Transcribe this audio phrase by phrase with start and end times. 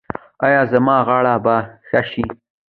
[0.45, 1.55] ایا زما غاړه به
[1.87, 2.23] ښه شي؟